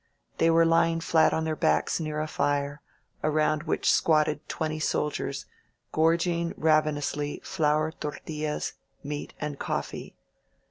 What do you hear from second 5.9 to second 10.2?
gorging ravenously flour tortillas, meat and coffee.